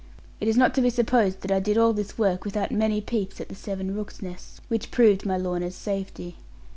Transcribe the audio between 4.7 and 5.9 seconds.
proved my Lorna's